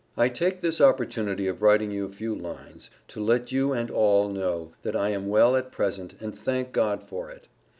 [0.17, 4.29] I take this opportunity of writing you a few lines to let you and all
[4.29, 7.47] know that I am well at present and thank God for it.